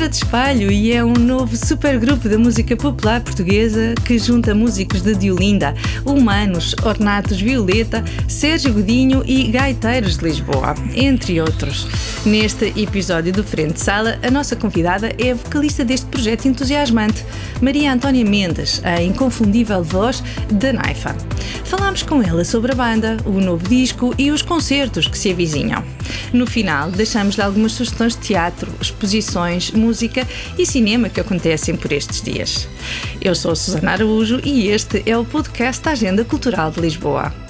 [0.00, 5.02] Cara de Espalho e é um novo supergrupo da música popular portuguesa que junta músicos
[5.02, 5.74] de Diolinda,
[6.06, 11.86] Humanos, Ornatos Violeta, Sérgio Godinho e Gaiteiros de Lisboa, entre outros.
[12.24, 17.22] Neste episódio do Frente Sala, a nossa convidada é a vocalista deste projeto entusiasmante,
[17.60, 21.14] Maria Antónia Mendes, a inconfundível voz da Naifa.
[21.64, 25.84] Falámos com ela sobre a banda, o novo disco e os concertos que se avizinham.
[26.32, 30.26] No final, deixamos-lhe algumas sugestões de teatro, exposições, música
[30.58, 32.68] e cinema que acontecem por estes dias.
[33.20, 37.49] Eu sou a Susana Araújo e este é o podcast da Agenda Cultural de Lisboa.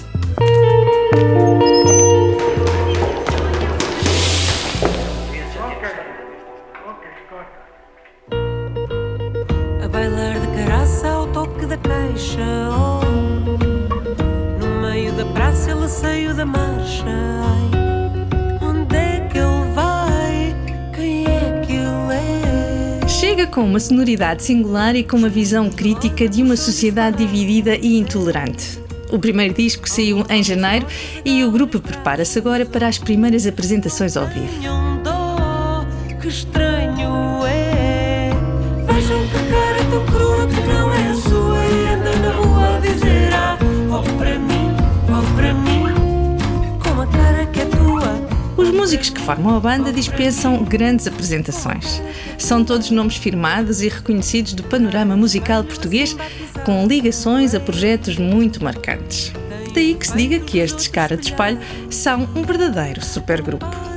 [23.61, 28.79] Com uma sonoridade singular e com uma visão crítica de uma sociedade dividida e intolerante.
[29.11, 30.87] O primeiro disco saiu em janeiro
[31.23, 34.47] e o grupo prepara-se agora para as primeiras apresentações ao vivo.
[49.31, 52.01] Formam a banda dispensam grandes apresentações.
[52.37, 56.17] São todos nomes firmados e reconhecidos do panorama musical português,
[56.65, 59.31] com ligações a projetos muito marcantes.
[59.73, 61.57] Daí que se diga que estes cara de espalho
[61.89, 63.90] são um verdadeiro supergrupo.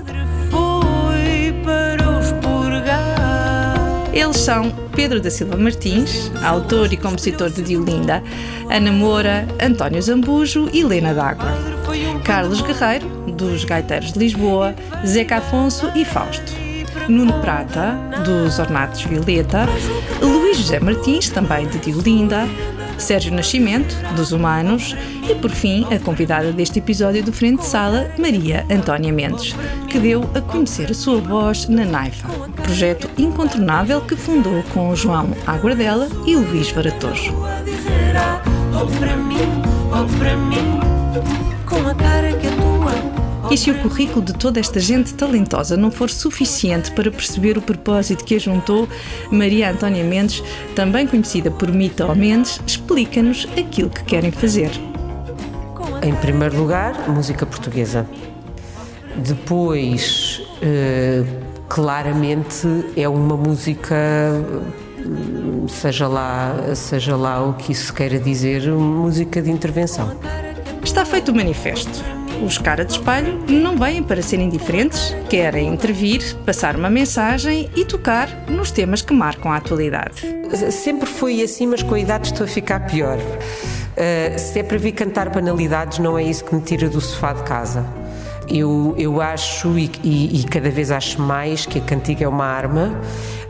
[4.15, 8.23] Eles são Pedro da Silva Martins, autor e compositor de Diolinda,
[8.71, 11.49] Ana Moura, António Zambujo e Helena D'Água,
[12.23, 14.73] Carlos Guerreiro, dos Gaiteiros de Lisboa,
[15.05, 16.53] Zeca Afonso e Fausto,
[17.09, 19.67] Nuno Prata, dos Ornatos Violeta,
[20.23, 22.47] Luís José Martins, também de Diolinda,
[22.99, 24.97] Sérgio Nascimento, dos Humanos
[25.29, 29.55] e, por fim, a convidada deste episódio do Frente de Sala, Maria Antónia Mendes,
[29.89, 32.29] que deu a conhecer a sua voz na Naifa,
[32.63, 37.35] projeto incontornável que fundou com João Aguardela e Luís Varatojo.
[38.17, 38.87] ah, oh
[39.93, 40.07] oh
[41.67, 42.84] Com a cara que é tua
[43.55, 47.63] E se o currículo de toda esta gente talentosa não for suficiente para perceber o
[47.63, 48.89] propósito que a juntou,
[49.31, 50.43] Maria Antónia Mendes,
[50.75, 54.73] também conhecida por Mita ou Mendes, explica-nos aquilo que querem fazer.
[56.03, 58.09] Em primeiro lugar, música portuguesa.
[59.19, 61.23] Depois, eh,
[61.69, 62.67] claramente,
[62.97, 63.97] é uma música,
[65.69, 70.19] seja lá, seja lá o que isso queira dizer, música de intervenção.
[70.83, 72.24] Está feito o manifesto.
[72.45, 77.85] Os cara de espalho não vêm para serem diferentes, querem intervir, passar uma mensagem e
[77.85, 80.23] tocar nos temas que marcam a atualidade.
[80.71, 83.17] Sempre foi assim, mas com a idade estou a ficar pior.
[83.19, 87.33] Uh, se é para vir cantar banalidades, não é isso que me tira do sofá
[87.33, 87.85] de casa.
[88.49, 92.45] Eu, eu acho, e, e- e cada vez acho mais, que a cantiga é uma
[92.45, 92.95] arma,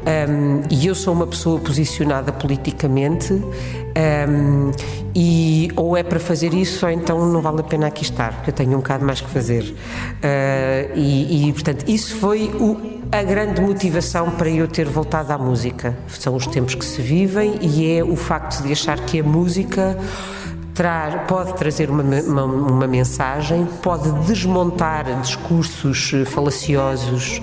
[0.05, 4.71] um, e eu sou uma pessoa posicionada politicamente, um,
[5.15, 8.51] e ou é para fazer isso, ou então não vale a pena aqui estar, porque
[8.51, 9.63] eu tenho um bocado mais que fazer.
[9.63, 12.77] Uh, e, e, portanto, isso foi o,
[13.11, 15.97] a grande motivação para eu ter voltado à música.
[16.09, 19.97] São os tempos que se vivem e é o facto de achar que a música
[20.75, 27.41] tra- pode trazer uma, uma, uma mensagem, pode desmontar discursos eh, falaciosos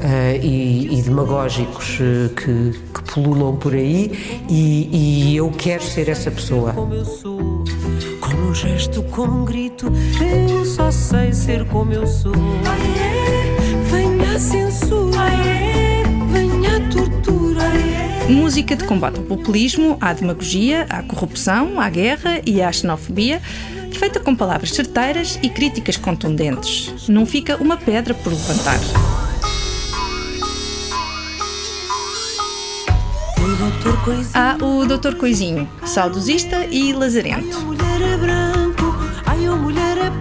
[0.00, 6.08] eh, e, e demagógicos eh, que, que pululam por aí e, e eu quero ser
[6.08, 6.72] essa pessoa.
[6.72, 7.64] como eu sou
[8.20, 9.90] Com um gesto, com um grito
[10.48, 12.32] Eu só sei ser como eu sou
[13.90, 14.38] Venha a
[18.28, 23.40] Música de combate ao populismo, à demagogia, à corrupção, à guerra e à xenofobia,
[23.92, 27.08] feita com palavras certeiras e críticas contundentes.
[27.08, 28.78] Não fica uma pedra por levantar.
[33.58, 33.96] Doutor
[34.34, 35.16] Há o Dr.
[35.16, 37.56] Coisinho, saudosista e lazarento.
[37.80, 38.14] é
[40.04, 40.14] é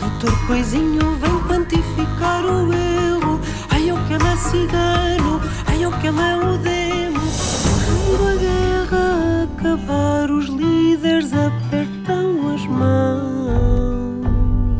[0.00, 3.40] doutor Coisinho vem quantificar o erro
[3.70, 5.40] Ai, o que ele é cigano
[5.86, 7.20] O que ele é o demo
[7.84, 13.38] Quando a guerra acabar Os líderes apertam as mãos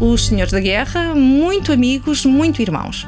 [0.00, 3.06] Os senhores da guerra, muito amigos, muito irmãos.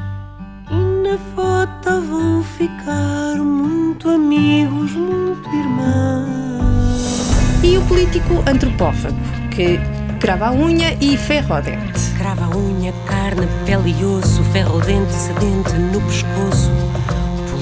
[0.71, 7.31] E na foto vão ficar muito amigos, muito irmãos.
[7.63, 9.17] E o político antropófago,
[9.51, 9.79] que
[10.19, 12.01] crava a unha e ferro ao dente.
[12.19, 16.80] Crava a unha, carne, pele e osso, ferro ao dente, sedente no pescoço.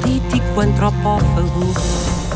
[0.08, 1.74] Político antropófago.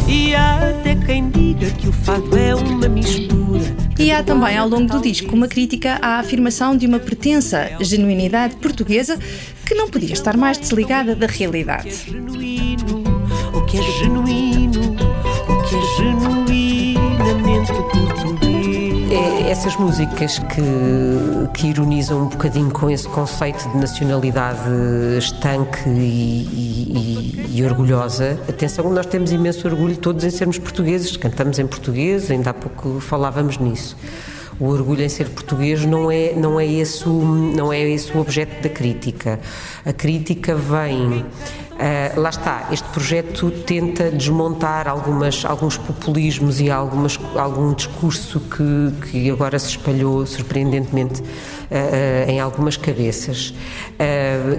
[0.07, 3.65] E há até quem diga que o fado é uma mistura.
[3.99, 8.57] E há também ao longo do disco uma crítica à afirmação de uma pretensa genuinidade
[8.57, 9.19] portuguesa
[9.65, 11.95] que não podia estar mais desligada da realidade.
[12.11, 13.05] Genuíno,
[13.55, 14.95] o que é genuíno,
[15.49, 19.13] o que é genuinamente português.
[19.13, 24.61] É essas músicas que, que ironizam um bocadinho com esse conceito de nacionalidade
[25.19, 28.39] estanque e, e- e- orgulhosa.
[28.49, 33.01] Atenção, nós temos imenso orgulho todos em sermos portugueses, cantamos em português, ainda há pouco
[33.01, 33.97] falávamos nisso.
[34.61, 38.21] O orgulho em ser português não é, não é, esse, o, não é esse o
[38.21, 39.41] objeto da crítica.
[39.85, 41.25] A crítica vem.
[41.85, 49.11] Ah, lá está, este projeto tenta desmontar algumas, alguns populismos e algumas, algum discurso que,
[49.11, 51.21] que agora se espalhou surpreendentemente
[51.71, 51.75] ah,
[52.29, 53.53] ah, em algumas cabeças,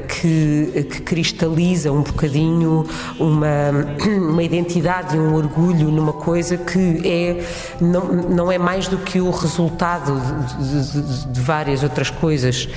[0.08, 2.86] que, que cristaliza um bocadinho
[3.20, 3.48] uma,
[4.18, 7.44] uma identidade e um orgulho numa coisa que é,
[7.80, 10.20] não, não é mais do que o resultado
[10.60, 12.68] de, de- de- várias outras coisas.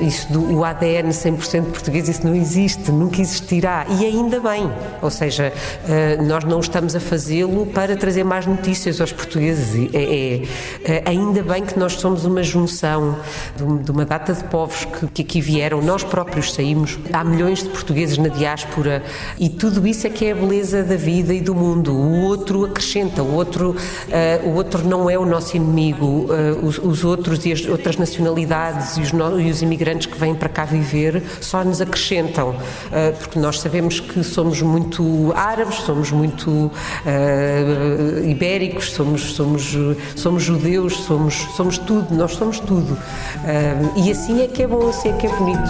[0.00, 3.71] Isso do o ADN 100% português, isso não existe, nunca existirá.
[3.88, 4.70] E ainda bem.
[5.00, 5.52] Ou seja,
[5.88, 9.88] ah, nós não estamos a fazê-lo para trazer mais notícias aos portugueses.
[9.92, 10.42] É,
[10.84, 13.16] é, ah, ainda bem que nós somos uma junção
[13.56, 16.98] de, um- uma data de povos que, que aqui vieram, nós próprios saímos.
[17.12, 19.02] Há milhões de portugueses na diáspora
[19.38, 21.92] e tudo isso é que é a beleza da vida e do mundo.
[21.94, 23.74] O outro acrescenta, o outro,
[24.10, 26.28] ah, o outro não é o nosso inimigo.
[26.30, 30.18] Ah, os, os outros e as outras nacionalidades e os, no- e os imigrantes que
[30.18, 32.54] vêm para cá viver só nos acrescentam,
[32.92, 36.70] ah, porque nós sabemos que somos muito árabes, somos muito
[37.06, 39.76] ah, ibéricos, somos, somos,
[40.16, 42.98] somos judeus, somos, somos tudo, nós somos tudo.
[43.44, 45.60] Ah, e assim é que é bom, assim é que é bonito.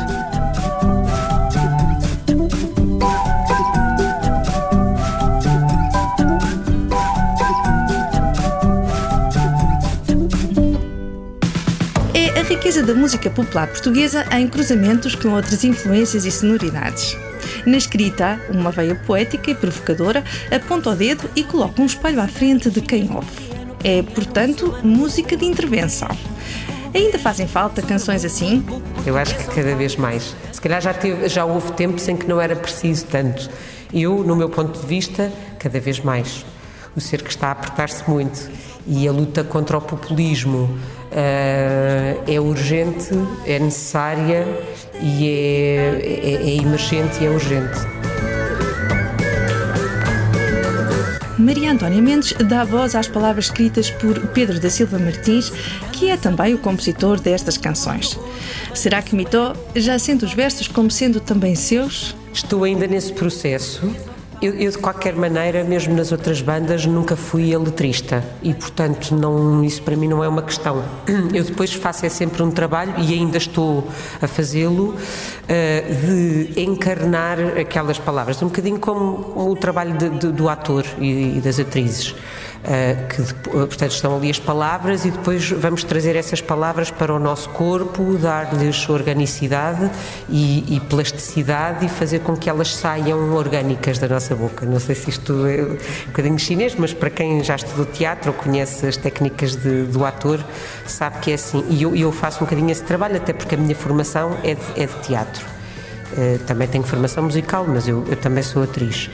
[12.15, 17.19] É a riqueza da música popular portuguesa em cruzamentos com outras influências e sonoridades.
[17.65, 22.27] Na escrita, uma veia poética e provocadora aponta o dedo e coloca um espelho à
[22.27, 23.29] frente de quem ouve.
[23.85, 26.09] É, portanto, música de intervenção.
[26.95, 28.65] Ainda fazem falta canções assim?
[29.07, 30.35] Eu acho que cada vez mais.
[30.53, 33.49] Se calhar já, teve, já houve tempos em que não era preciso tanto.
[33.93, 36.45] Eu, no meu ponto de vista, cada vez mais.
[36.95, 38.51] O cerco está a apertar-se muito
[38.87, 40.79] e a luta contra o populismo
[41.15, 43.11] é urgente,
[43.47, 44.47] é necessária
[45.01, 48.03] e é, é, é emergente e é urgente.
[51.39, 55.51] Maria Antónia Mendes dá voz às palavras escritas por Pedro da Silva Martins,
[55.93, 58.17] que é também o compositor destas canções.
[58.73, 62.15] Será que imitou, já sendo os versos como sendo também seus?
[62.33, 63.93] Estou ainda nesse processo.
[64.43, 69.15] Eu, eu, de qualquer maneira, mesmo nas outras bandas, nunca fui a letrista e, portanto,
[69.15, 70.83] não, isso para mim não é uma questão.
[71.33, 73.87] Eu depois faço é sempre um trabalho e ainda estou
[74.21, 74.97] a fazê-lo
[75.49, 75.85] eh,
[76.55, 81.41] de encarnar aquelas palavras, um bocadinho como o trabalho de- de- do ator e, e
[81.41, 82.13] das atrizes.
[82.65, 83.25] Eh, que eh,
[83.67, 88.17] portanto estão ali as palavras e depois vamos trazer essas palavras para o nosso corpo,
[88.19, 89.91] dar-lhes organicidade
[90.29, 94.65] e, e plasticidade e fazer com que elas saiam orgânicas da nossa boca.
[94.65, 98.37] Não sei se isto é um bocadinho chinês, mas para quem já estudou teatro ou
[98.37, 100.39] conhece as técnicas de- do ator,
[100.87, 101.65] sabe que é assim.
[101.69, 104.61] E eu, eu faço um bocadinho esse trabalho, até porque a minha formação é de,
[104.83, 105.45] é de teatro.
[106.17, 109.11] Eh, também tenho formação musical, mas eu, eu também sou atriz.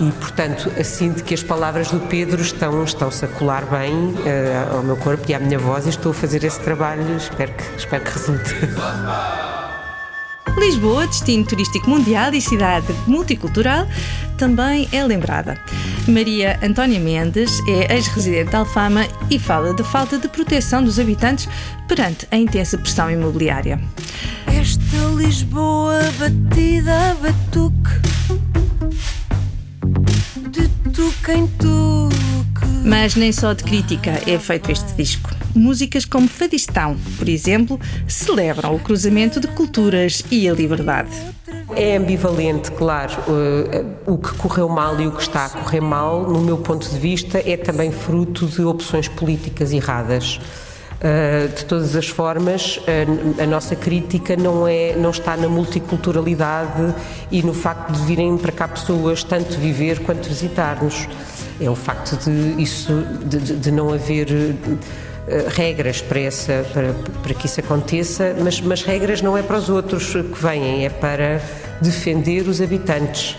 [0.00, 4.82] E, portanto, sinto que as palavras do Pedro estão, estão-se a colar bem eh, ao
[4.82, 7.16] meu corpo e à minha voz e estou a fazer esse trabalho.
[7.16, 8.54] Espero que, espero que resulte.
[10.58, 13.86] Lisboa, destino turístico mundial e cidade multicultural,
[14.36, 15.58] também é lembrada.
[16.08, 21.48] Maria Antónia Mendes é ex-residente de Alfama e fala da falta de proteção dos habitantes
[21.86, 23.80] perante a intensa pressão imobiliária.
[24.46, 28.63] Esta Lisboa batida a batuque
[31.24, 35.30] tuque em tuque Mas nem só de crítica é feito este disco.
[35.54, 41.10] Músicas como Fadistão, por exemplo, celebram o cruzamento de culturas e a liberdade.
[41.74, 43.14] É ambivalente, claro.
[43.26, 46.88] Uh, o que correu mal e o que está a correr mal, no meu ponto
[46.88, 50.38] de vista, é também fruto de opções políticas erradas.
[50.94, 52.80] Uh, de todas as formas,
[53.42, 56.94] a, nossa crítica não, é, não está na multiculturalidade
[57.30, 61.06] e no facto de virem para cá pessoas tanto viver quanto visitar-nos.
[61.60, 64.78] É o facto de isso de, de, não haver uh,
[65.48, 69.68] regras para, essa, para, para que isso aconteça, mas, mas regras não é para os
[69.68, 71.40] outros que vêm, é para
[71.82, 73.36] defender os habitantes.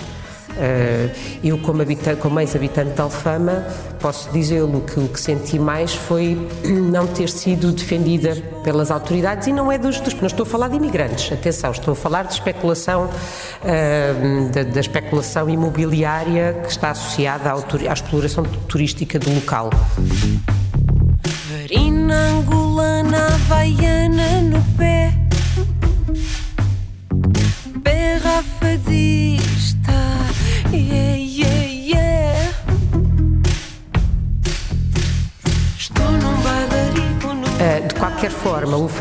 [0.57, 1.09] Eh,
[1.43, 3.65] eu, como, habitante, como ex-habitante de Alfama,
[3.99, 9.53] posso dizê-lo que o que senti mais foi não ter sido defendida pelas autoridades e
[9.53, 12.33] não é dos, dos não estou a falar de imigrantes, atenção, estou a falar de
[12.33, 19.69] especulação, uh, da, da, especulação imobiliária que está associada à, à exploração turística do local.
[21.49, 25.13] Varina angolana, havaiana no pé,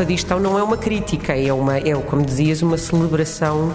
[0.04, 3.74] forma, o fadistão não é uma crítica, é, uma, é como dizias, uma celebração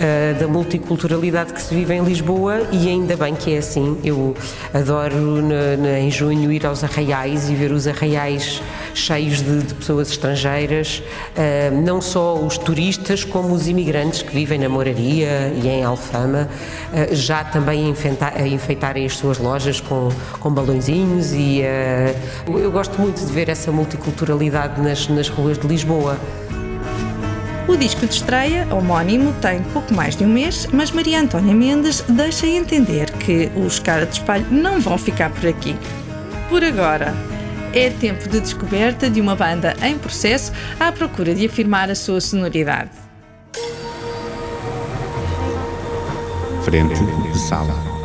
[0.00, 3.98] uh, da multiculturalidade que se vive em Lisboa e ainda bem que é assim.
[4.02, 4.34] Eu
[4.72, 8.62] adoro na, na, em junho ir aos arraiais e ver os arraiais
[8.94, 11.02] cheios de, de pessoas estrangeiras,
[11.36, 16.48] uh, não só os turistas como os imigrantes que vivem na Moraria e em Alfama,
[16.92, 20.08] uh, já também a, enfeitar, enfeitarem as suas lojas com,
[20.40, 21.60] com balõezinhos e
[22.46, 26.18] eu gosto muito de ver essa multiculturalidade nas, nas ruas de Lisboa.
[27.70, 32.00] O disco de estreia, homónimo, tem pouco mais de um mês, mas Maria Antónia Mendes
[32.08, 35.76] deixa entender que os cara de espalho não vão ficar por aqui.
[36.48, 37.14] Por agora,
[37.72, 40.50] é tempo de descoberta de uma banda em processo
[40.80, 42.90] à procura de afirmar a sua sonoridade.
[46.64, 47.99] Frente de sala.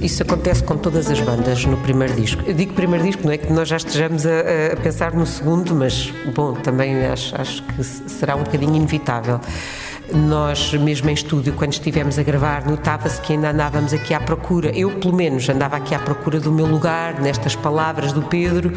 [0.00, 2.42] Isso acontece com todas as bandas no primeiro disco.
[2.46, 5.74] Eu digo primeiro disco, não é que nós já estejamos a, a pensar no segundo,
[5.74, 9.38] mas, bom, também acho, acho que será um bocadinho inevitável.
[10.12, 14.70] Nós, mesmo em estúdio, quando estivemos a gravar, notava-se que ainda andávamos aqui à procura.
[14.70, 18.72] Eu, pelo menos, andava aqui à procura do meu lugar, nestas palavras do Pedro,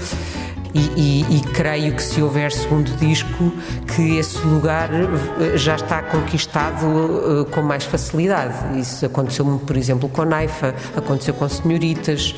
[0.73, 3.53] e, e, e, creio que se houver segundo disco,
[3.95, 8.79] que esse lugar eh, já está conquistado uh, com mais facilidade.
[8.79, 12.33] Isso aconteceu-me, por exemplo, com Naifa, aconteceu com Senhoritas,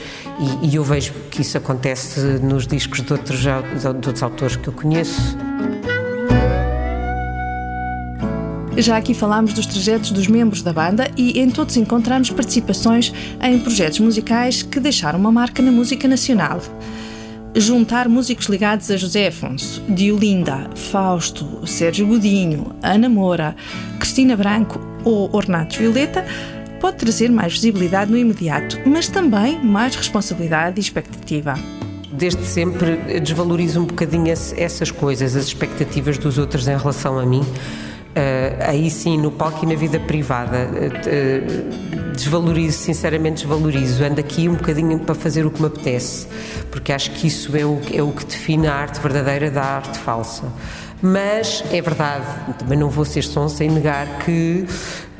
[0.62, 4.68] e, e, eu vejo que isso acontece nos discos de outros, de outros autores que
[4.68, 5.38] eu conheço.
[8.78, 13.58] Já aqui falámos dos trajetos dos membros da banda e em todos encontramos participações em
[13.60, 16.60] projetos musicais que deixaram uma marca na música nacional
[17.56, 23.56] juntar músicos ligados a José Afonso, Diolinda, Fausto, Sérgio Godinho, Ana Moura,
[24.00, 26.26] Cristina Branco ou Ornatos Violeta
[26.82, 31.56] pode trazer mais visibilidade no imediato, mas também mais responsabilidade e expectativa
[32.18, 37.44] desde sempre desvalorizo um bocadinho essas coisas, as expectativas dos outros em relação a mim.
[38.16, 40.70] Uh, aí sim, no palco e na vida privada.
[40.70, 44.04] Uh, desvalorizo, sinceramente desvalorizo.
[44.04, 46.28] Ando aqui um bocadinho para fazer o que me apetece,
[46.72, 50.00] porque acho que isso é o, é o que define a arte verdadeira da arte
[50.00, 50.44] falsa.
[51.02, 52.26] Mas é verdade,
[52.58, 54.66] também não vou ser sonsa em negar que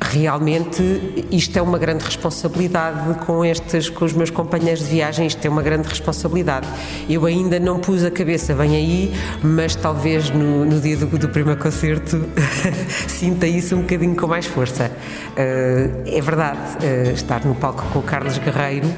[0.00, 5.44] realmente isto é uma grande responsabilidade com estes, com os meus companheiros de viagem, isto
[5.44, 6.66] é uma grande responsabilidade.
[7.08, 11.28] Eu ainda não pus a cabeça bem aí, mas talvez no, no dia do, do,
[11.28, 12.24] primeiro concerto
[13.08, 14.90] sinta isso um bocadinho com mais força.
[15.32, 18.88] Uh, é verdade, uh, estar no palco com o Carlos Guerreiro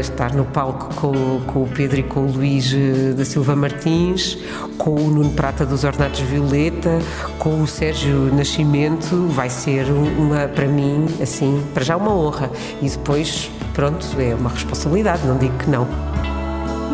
[0.00, 4.38] estar no palco com, com, o Pedro e com o Luís eh, da Silva Martins,
[4.78, 6.98] com o Nuno Prata dos Ornatos Violeta,
[7.38, 12.50] com o Sérgio Nascimento, vai ser uma, para mim, assim, para já uma honra.
[12.80, 15.86] E depois, pronto, é uma responsabilidade, não digo que não.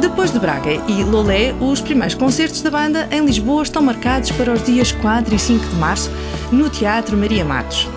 [0.01, 4.53] Depois de Braga e Lolé, os primeiros concertos da banda em Lisboa estão marcados para
[4.53, 6.11] os dias 4 e 5 de março
[6.53, 7.89] no Teatro Maria Matos.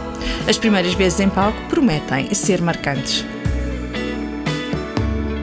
[0.47, 3.25] As primeiras vezes em palco prometem ser marcantes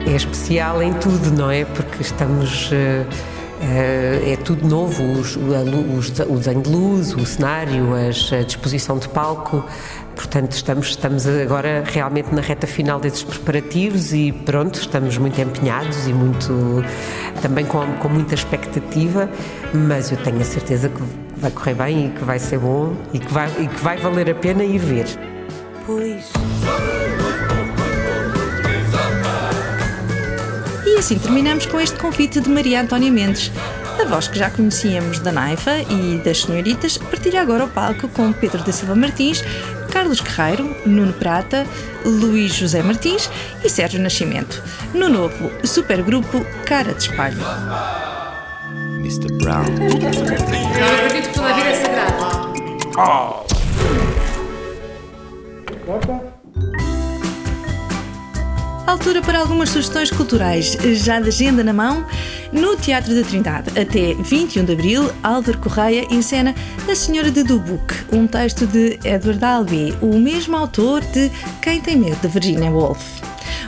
[0.07, 1.65] é especial em tudo, não é?
[1.65, 2.71] Porque estamos.
[2.71, 9.63] Uh, uh, é tudo novo, o desenho de luz, o cenário, a disposição de palco.
[10.15, 16.07] Portanto, estamos, estamos agora realmente na reta final desses preparativos e pronto, estamos muito empenhados
[16.07, 16.83] e muito
[17.39, 19.29] também com, com muita expectativa,
[19.73, 21.03] mas eu tenho a certeza que
[21.37, 24.31] vai correr bem e que vai ser bom e que vai, e que vai valer
[24.31, 25.05] a pena ir ver.
[25.85, 26.31] Pois.
[30.97, 33.51] E assim terminamos com este convite de Maria Antónia Mendes.
[34.01, 38.33] A voz que já conhecíamos da Naifa e das Senhoritas partilha agora o palco com
[38.33, 39.43] Pedro da Silva Martins,
[39.91, 41.67] Carlos Guerreiro, Nuno Prata,
[42.03, 43.29] Luís José Martins
[43.63, 47.45] e Sérgio Nascimento, no novo supergrupo Cara de Espalho.
[48.97, 49.31] Mr.
[49.33, 49.65] Brown.
[49.69, 52.27] Eu acredito que toda a vida é sagrada.
[58.87, 62.05] Altura para algumas sugestões culturais, já de agenda na mão.
[62.53, 66.55] No Teatro da Trindade, até 21 de abril, Álvaro Correia encena
[66.89, 71.29] A Senhora de Dubuque, um texto de Edward Albee, o mesmo autor de
[71.61, 73.21] Quem Tem Medo de Virginia Woolf.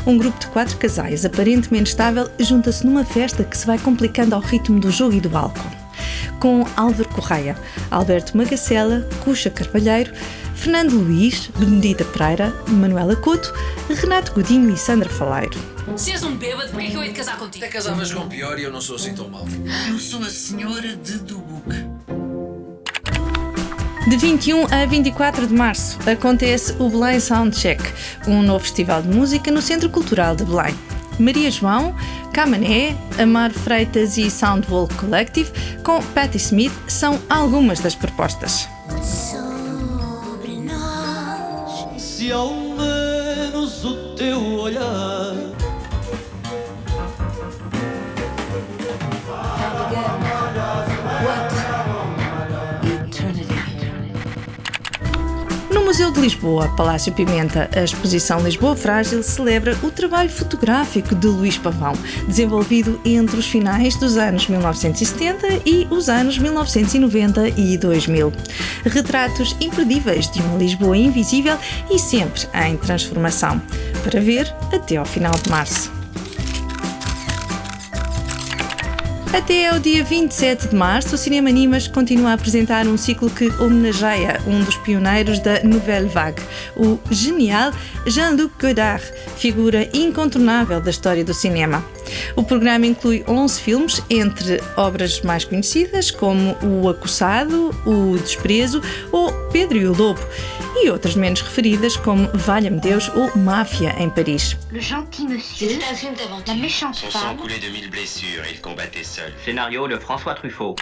[0.08, 4.42] Um grupo de quatro casais, aparentemente estável, junta-se numa festa que se vai complicando ao
[4.42, 5.70] ritmo do jogo e do álcool.
[6.40, 7.58] Com Álvaro Correia,
[7.92, 10.14] Alberto Magacela, Cuxa Carvalheiro,
[10.60, 13.54] Fernando Luís, Benedita Pereira, Manuela Couto,
[13.88, 15.58] Renato Godinho e Sandra Faleiro.
[15.96, 17.64] Se és um bêbado, porquê que eu hei de casar contigo?
[17.64, 19.46] Até casavas com pior e eu não sou assim tão mau.
[19.88, 21.78] Eu sou a senhora de Dubuque.
[24.10, 27.82] De 21 a 24 de março acontece o Belém Soundcheck,
[28.28, 30.76] um novo festival de música no Centro Cultural de Belém.
[31.18, 31.96] Maria João,
[32.34, 35.50] Camané, Amar Freitas e Soundwall Collective,
[35.86, 38.68] com Patti Smith, são algumas das propostas.
[42.32, 45.39] Ao menos o teu olhar
[56.00, 61.58] Museu de Lisboa, Palácio Pimenta, a exposição Lisboa Frágil celebra o trabalho fotográfico de Luís
[61.58, 61.92] Pavão,
[62.26, 68.32] desenvolvido entre os finais dos anos 1970 e os anos 1990 e 2000.
[68.86, 71.58] Retratos imperdíveis de uma Lisboa invisível
[71.92, 73.62] e sempre em transformação.
[74.02, 75.99] Para ver até ao final de março.
[79.32, 83.48] Até ao dia 27 de março, o Cinema Animas continua a apresentar um ciclo que
[83.62, 86.42] homenageia um dos pioneiros da Nouvelle Vague,
[86.76, 87.72] o genial
[88.08, 89.04] Jean-Luc Godard,
[89.38, 91.86] figura incontornável da história do cinema.
[92.36, 99.32] O programa inclui 11 filmes, entre obras mais conhecidas como O Acossado, O Desprezo ou
[99.52, 100.22] Pedro e o Lobo,
[100.76, 104.58] e outras menos referidas como Valha-me Deus ou Máfia em Paris.
[104.72, 105.80] Le gentil monsieur,
[106.48, 109.34] la méchante Son sang femme, coulait de mille blessures il combattait seul.
[109.44, 110.76] Scénario de François Truffaut.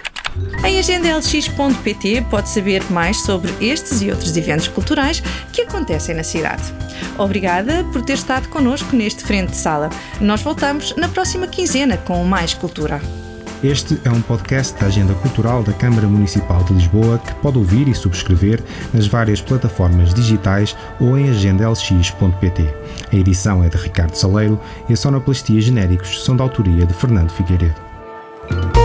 [0.64, 5.20] Em agendalx.pt pode saber mais sobre estes e outros eventos culturais
[5.52, 6.62] que acontecem na cidade.
[7.16, 9.90] Obrigada por ter estado connosco neste Frente de Sala.
[10.20, 13.00] Nós voltamos na próxima quinzena com mais cultura.
[13.62, 17.88] Este é um podcast da Agenda Cultural da Câmara Municipal de Lisboa que pode ouvir
[17.88, 18.62] e subscrever
[18.94, 22.74] nas várias plataformas digitais ou em agendalx.pt.
[23.12, 27.30] A edição é de Ricardo Saleiro e a sonoplastia genéricos são da autoria de Fernando
[27.30, 28.77] Figueiredo.